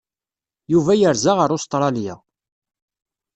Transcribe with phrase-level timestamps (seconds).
[0.71, 2.15] Yuba yerza ar Ustṛalya.